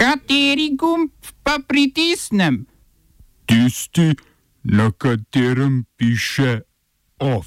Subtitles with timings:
[0.00, 1.10] Kateri gumb
[1.44, 2.66] pa pritisnem?
[3.44, 4.14] Tisti,
[4.64, 6.60] na katerem piše
[7.18, 7.46] OF.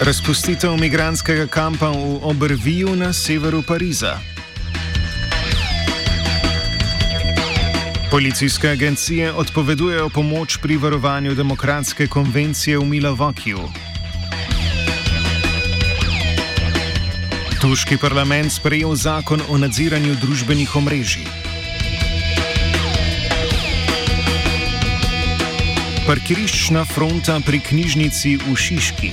[0.00, 4.16] Razpustitev migranskega kampa v Oberviju na severu Pariza.
[8.10, 13.58] Policijske agencije odpovedujejo pomoč pri varovanju demokratske konvencije v Milovokiju.
[17.58, 21.26] Turški parlament sprejel zakon o nadziranju družbenih omrežij.
[26.06, 29.10] Parkiriščna fronta pri knjižnici v Šiški.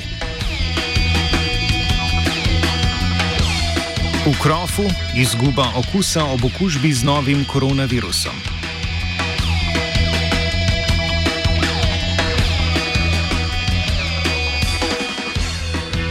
[4.29, 4.85] V krofu
[5.17, 8.54] izguba okusa ob okužbi z novim koronavirusom.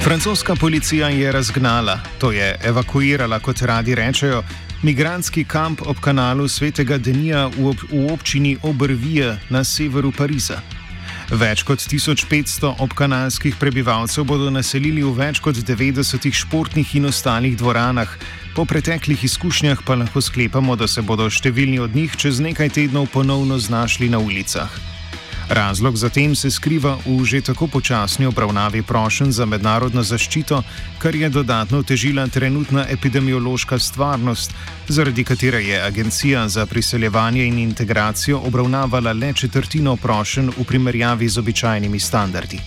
[0.05, 4.43] Francoska policija je razgnala, to je evakuirala, kot radi rečejo,
[4.83, 10.61] migranski kamp ob kanalu Svetega Denija v, ob, v občini Obrvije na severu Pariza.
[11.31, 18.19] Več kot 1500 obkanalskih prebivalcev bodo naselili v več kot 90 športnih in ostalih dvoranah.
[18.55, 23.09] Po preteklih izkušnjah pa lahko sklepamo, da se bodo številni od njih čez nekaj tednov
[23.09, 24.94] ponovno znašli na ulicah.
[25.49, 30.63] Razlog za tem se skriva v že tako počasni obravnavi prošen za mednarodno zaščito,
[30.99, 34.55] kar je dodatno težila trenutna epidemiološka stvarnost,
[34.89, 41.39] zaradi katere je Agencija za priseljevanje in integracijo obravnavala le četrtino prošen v primerjavi z
[41.39, 42.61] običajnimi standardi.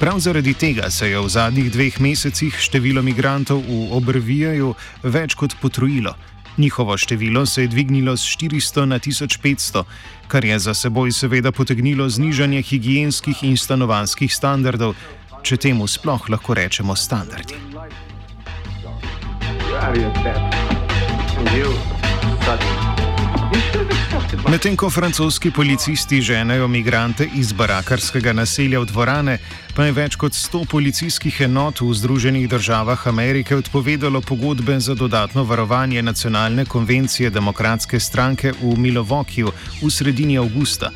[0.00, 5.54] Prav zaradi tega se je v zadnjih dveh mesecih število migrantov v Obrvijaju več kot
[5.60, 6.14] potrojilo.
[6.58, 9.84] Njihovo število se je dvignilo z 400 na 1500,
[10.28, 14.94] kar je za seboj seveda potegnilo znižanje higijenskih in stanovanskih standardov,
[15.42, 17.54] če temu sploh lahko rečemo standardi.
[24.44, 29.38] Medtem ko francoski policisti ženejo migrante iz barakarskega naselja v dvorane,
[29.72, 35.44] pa je več kot 100 policijskih enot v Združenih državah Amerike odpovedalo pogodbe za dodatno
[35.48, 39.48] varovanje nacionalne konvencije demokratske stranke v Milovokiju
[39.80, 40.92] v sredini avgusta.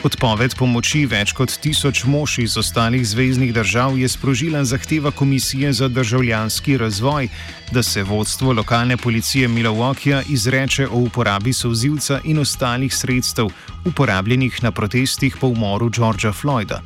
[0.00, 5.88] Odpoved pomoči več kot tisoč mož iz ostalih zvezdnih držav je sprožila zahteva Komisije za
[5.92, 7.28] državljanski razvoj,
[7.72, 13.50] da se vodstvo lokalne policije Milwaukeeja izreče o uporabi sozivca in ostalih sredstev,
[13.84, 16.80] uporabljenih na protestih po umoru Georgea Floyda.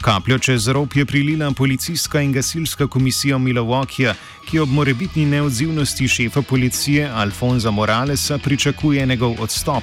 [0.00, 4.14] Kapljo čez rob je prilila policijska in gasilska komisija Milwaukeeja,
[4.46, 9.82] ki ob morebitni neodzivnosti šefa policije Alfonza Moralesa pričakuje njegov odstop.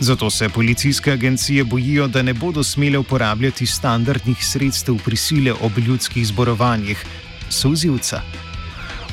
[0.00, 6.26] Zato se policijske agencije bojijo, da ne bodo smele uporabljati standardnih sredstev prisile ob ljudskih
[6.26, 7.04] zborovanjih,
[7.48, 8.22] sozivca.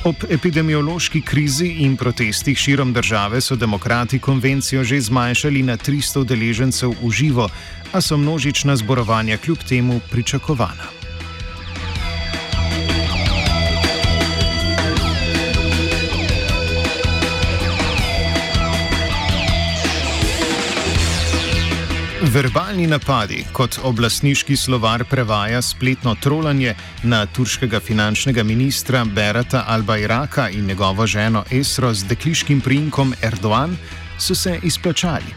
[0.03, 6.93] Ob epidemiološki krizi in protestih širom države so demokrati konvencijo že zmanjšali na 300 udeležencev
[7.03, 7.49] v živo,
[7.91, 10.96] a so množična zborovanja kljub temu pričakovana.
[22.27, 26.73] Verbalni napadi, kot oblastniški slovar prevaja spletno trolanje
[27.03, 33.77] na turškega finančnega ministra Berata Alba-Iraka in njegovo ženo Esro z dekliškim prinkom Erdoan,
[34.19, 35.31] so se izplačali.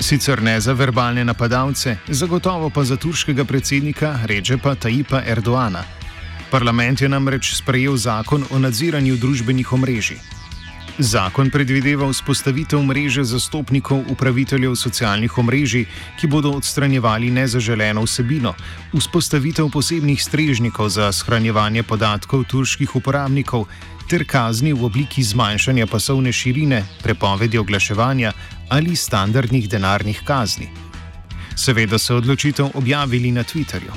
[0.00, 5.84] Sicer ne za verbalne napadalce, zagotovo pa za turškega predsednika Ređepa Tajipa Erdoana.
[6.50, 10.41] Parlament je namreč sprejel zakon o nadziranju družbenih omrežij.
[10.98, 15.86] Zakon predvideva vzpostavitev mreže zastopnikov upraviteljev socialnih omrežij,
[16.20, 18.52] ki bodo odstranjevali nezaželeno vsebino,
[18.92, 23.64] vzpostavitev posebnih strežnikov za shranjevanje podatkov turških uporabnikov
[24.08, 28.32] ter kazni v obliki zmanjšanja pasovne širine, prepovedi oglaševanja
[28.68, 30.68] ali standardnih denarnih kazni.
[31.56, 33.96] Seveda so odločitev objavili na Twitterju.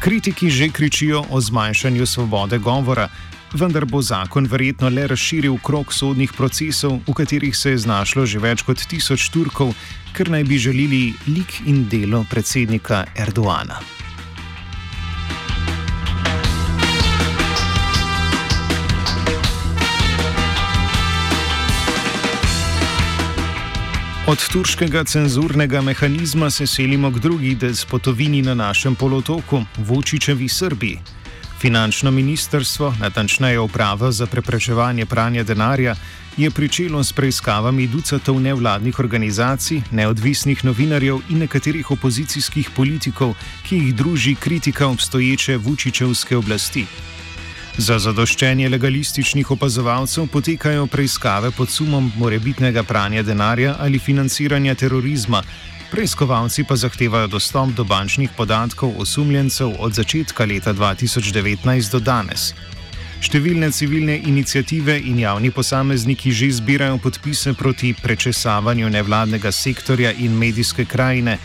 [0.00, 3.08] Kritiki že kričijo o zmanjšanju svobode govora,
[3.52, 8.38] vendar bo zakon verjetno le razširil krok sodnih procesov, v katerih se je znašlo že
[8.38, 9.74] več kot tisoč Turkov,
[10.16, 13.80] ker naj bi želeli lik in delo predsednika Erdoana.
[24.26, 30.98] Od turškega cenzurnega mehanizma se selimo k drugi despotovini na našem polotoku, Vučičevi Srbiji.
[31.60, 35.94] Finančno ministrstvo, natančneje uprava za preprečevanje pranja denarja,
[36.36, 43.34] je pričelo s preiskavami ducatov nevladnih organizacij, neodvisnih novinarjev in nekaterih opozicijskih politikov,
[43.68, 46.86] ki jih druži kritika obstoječe Vučičevske oblasti.
[47.78, 55.42] Za zadoščenje legalističnih opazovalcev potekajo preiskave pod sumom morebitnega pranja denarja ali financiranja terorizma.
[55.90, 62.54] Preiskovalci pa zahtevajo dostop do bančnih podatkov osumljencev od začetka leta 2019 do danes.
[63.22, 70.84] Številne civilne inicijative in javni posamezniki že zbirajo podpise proti prečesavanju nevladnega sektorja in medijske
[70.84, 71.38] krajine,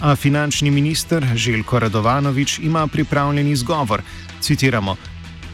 [0.00, 4.02] a finančni minister Željko Radovanovič ima pripravljen izgovor.
[4.40, 4.96] Citiramo: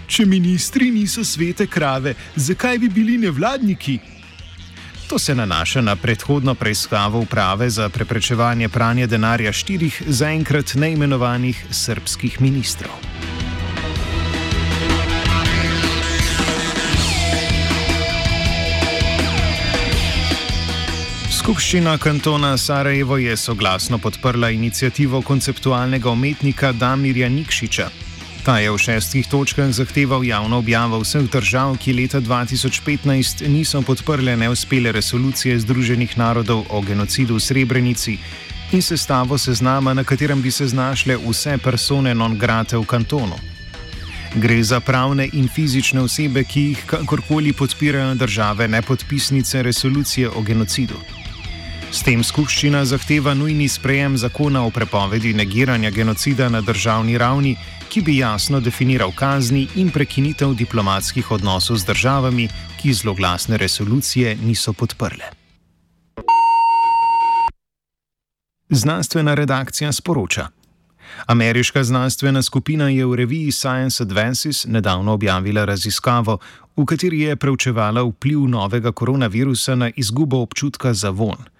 [0.06, 3.98] Če ministri niso svete krave, zakaj bi bili nevladniki?
[5.10, 12.40] To se nanaša na predhodno preiskavo uprave za preprečevanje pranja denarja štirih zaenkrat neimenovanih srpskih
[12.40, 12.94] ministrov.
[21.38, 28.09] Skupščina kantona Sarajevo je soglasno podprla inicijativo konceptualnega umetnika Damirja Nikšiča.
[28.44, 34.36] Ta je v šestih točkah zahteval javno objavo vseh držav, ki leta 2015 niso podprle
[34.36, 38.16] neuspele resolucije Združenih narodov o genocidu v Srebrenici
[38.72, 43.36] in sestavo seznama, na katerem bi se znašle vse persone non grate v kantonu.
[44.34, 50.96] Gre za pravne in fizične osebe, ki jih kakorkoli podpirajo države nepodpisnice resolucije o genocidu.
[51.90, 57.56] S tem skupščina zahteva nujni sprejem zakona o prepovedi negiranja genocida na državni ravni,
[57.90, 62.46] ki bi jasno definiral kazni in prekinitev diplomatskih odnosov z državami,
[62.78, 65.34] ki zloglasne resolucije niso podprle.
[68.70, 70.48] Znanstvena redakcija sporoča.
[71.26, 76.38] Ameriška znanstvena skupina je v reviji Science Advances nedavno objavila raziskavo,
[76.76, 81.50] v kateri je preučevala vpliv novega koronavirusa na izgubo občutka za von.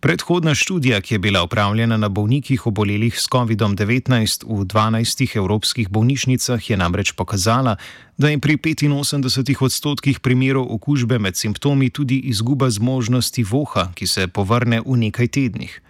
[0.00, 6.70] Predhodna študija, ki je bila upravljena na bolnikih obolelih s COVID-19 v 12 evropskih bolnišnicah,
[6.70, 7.76] je namreč pokazala,
[8.18, 14.28] da je pri 85 odstotkih primerov okužbe med simptomi tudi izguba zmožnosti voha, ki se
[14.28, 15.80] povrne v nekaj tednih.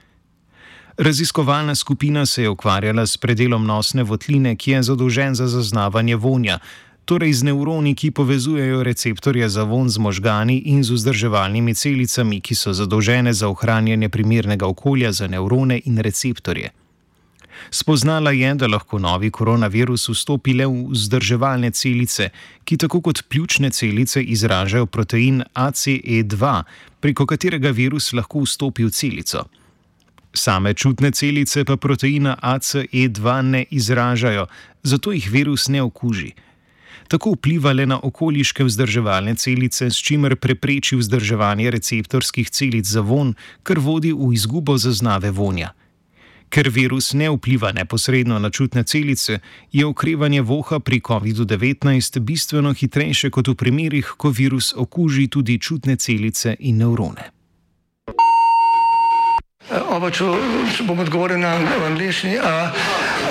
[0.96, 6.58] Raziskovalna skupina se je ukvarjala s predelom nosne votline, ki je zadolžen za zaznavanje vonja,
[7.04, 12.54] torej z nevroni, ki povezujejo receptorje za von z možgani in z vzdrževalnimi celicami, ki
[12.54, 16.70] so zadolžene za ohranjanje primernega okolja za nevrone in receptorje.
[17.70, 22.28] Spoznala je, da lahko novi koronavirus vstopi le v vzdrževalne celice,
[22.64, 26.62] ki tako kot pljučne celice izražajo protein ACE2,
[27.00, 29.44] preko katerega virus lahko vstopi v celico.
[30.34, 34.46] Same čutne celice pa proteina ACE2 ne izražajo,
[34.82, 36.32] zato jih virus ne okuži
[37.08, 43.78] tako vplivale na okoliške vzdrževalne celice, s čimer prepreči vzdrževanje receptorskih celic za von, kar
[43.78, 45.72] vodi v izgubo zaznave vonja.
[46.48, 49.38] Ker virus ne vpliva neposredno na čutne celice,
[49.72, 55.96] je okrevanje voha pri COVID-19 bistveno hitrejše kot v primerih, ko virus okuži tudi čutne
[55.96, 57.30] celice in nevrone.
[59.72, 60.26] Oba, če,
[60.76, 61.56] če bom odgovoril na
[61.88, 62.36] angliški.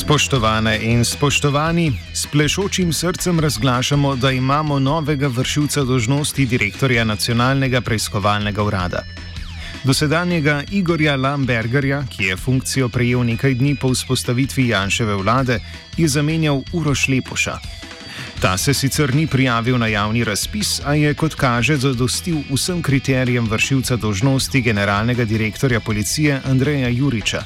[0.00, 8.62] Spoštovane in spoštovani, s plešočim srcem razglašamo, da imamo novega vršilca dožnosti direktorja Nacionalnega preiskovalnega
[8.62, 9.04] urada.
[9.84, 15.60] Dosedanjega Igorja Lambergerja, ki je funkcijo prejel nekaj dni po vzpostavitvi Janševe vlade,
[15.96, 17.58] je zamenjal Uroš Lepoša.
[18.40, 23.48] Ta se sicer ni prijavil na javni razpis, a je, kot kaže, zadostil vsem kriterijem
[23.48, 27.44] vršilca dožnosti generalnega direktorja policije Andreja Juriča.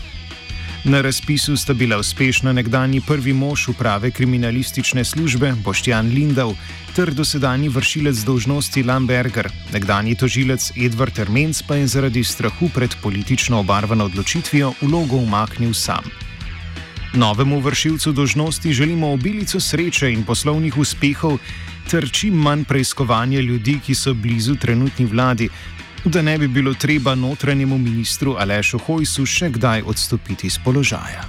[0.85, 6.53] Na razpisu sta bila uspešna nekdani prvi mož uprave kriminalistične službe Boštjan Lindav
[6.97, 13.61] ter dosedani vršilec dožnosti Lamberger, nekdani tožilec Edward Termenc pa je zaradi strahu pred politično
[13.61, 16.05] obarvano odločitvijo vlogo umaknil sam.
[17.15, 21.39] Novemu vršilcu dožnosti želimo obilico sreče in poslovnih uspehov
[21.91, 25.49] ter čim manj preiskovanja ljudi, ki so blizu trenutni vladi,
[26.05, 31.25] da ne bi bilo treba notranjemu ministru Alešu Hojsu še kdaj odstopiti z položaja.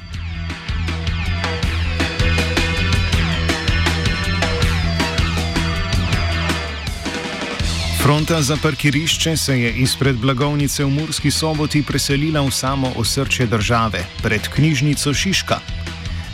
[8.05, 14.05] Fronta za parkirišče se je izpred blagovnice v Murski soboti preselila v samo osrčje države,
[14.23, 15.59] pred knjižnico Šiška.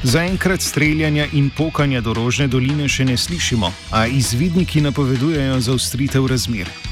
[0.04, 6.91] Zaenkrat streljanja in pokanja do rožne doline še ne slišimo, a izvidniki napovedujejo zaustritev razmer.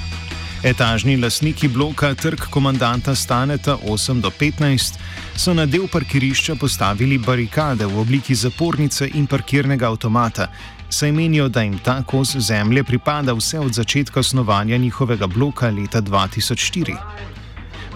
[0.63, 4.97] Etažni lastniki bloka Trg komandanta Staneta 8 do 15
[5.35, 10.49] so na del parkirišča postavili barikade v obliki zapornice in parkirnega avtomata,
[10.89, 16.01] saj menijo, da jim ta kos zemlje pripada vse od začetka snovanja njihovega bloka leta
[16.01, 17.38] 2004.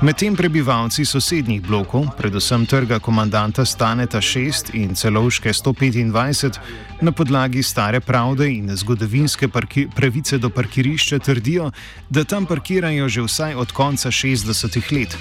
[0.04, 6.60] Medtem prebivalci sosednjih blokov, predvsem trga komandanta Staneta 6 in celovške 125,
[7.02, 9.48] na podlagi stare pravde in zgodovinske
[9.96, 11.72] pravice do parkirišča trdijo,
[12.10, 15.16] da tam parkirajo že vsaj od konca 60-ih let.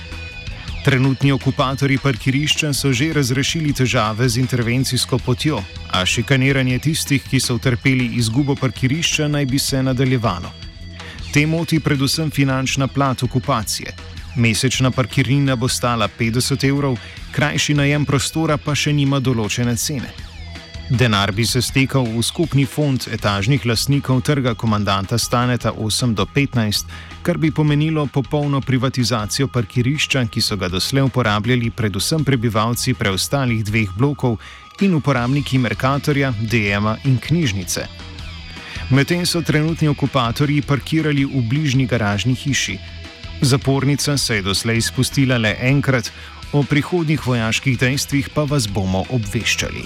[0.85, 5.63] Trenutni okupatori parkirišča so že razrešili težave z intervencijsko potjo,
[5.93, 10.51] a šikaniranje tistih, ki so utrpeli izgubo parkirišča, naj bi se nadaljevalo.
[11.33, 14.12] Te moti predvsem finančna plat okupacije.
[14.37, 16.99] Mesečna parkirnina bo stala 50 evrov,
[17.33, 20.13] krajši najem prostora pa še nima določene cene.
[20.93, 26.85] Denar bi se stekal v skupni fond etažnih lastnikov trga komandanta Staneta 8 do 15,
[27.23, 33.93] kar bi pomenilo popolno privatizacijo parkirišča, ki so ga doslej uporabljali predvsem prebivalci preostalih dveh
[33.97, 34.37] blokov
[34.81, 37.87] in uporabniki Merkatorja, DM-a in knjižnice.
[38.91, 43.02] Medtem so trenutni okupatorji parkirali v bližnji garažni hiši.
[43.43, 46.13] Zapornica se je doslej spustila le enkrat,
[46.53, 49.83] o prihodnjih vojaških dejstvih pa vas bomo obveščali.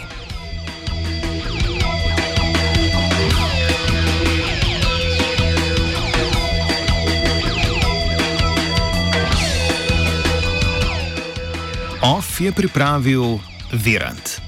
[12.02, 13.38] OF je pripravil
[13.72, 14.45] Virant.